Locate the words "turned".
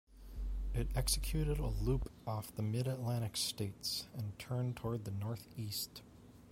4.39-4.75